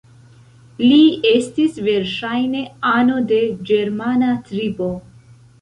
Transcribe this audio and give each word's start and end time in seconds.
Li 0.85 1.01
estis 1.31 1.77
verŝajne 1.89 2.63
ano 2.95 3.21
de 3.33 3.39
ĝermana 3.71 4.35
tribo. 4.49 4.91